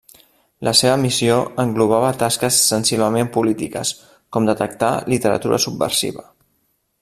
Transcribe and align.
La 0.67 0.71
seva 0.77 0.95
missió 1.01 1.35
englobava 1.63 2.09
tasques 2.23 2.57
sensiblement 2.71 3.31
polítiques, 3.37 3.93
com 4.37 4.49
detectar 4.53 4.93
literatura 5.15 5.65
subversiva. 5.67 6.27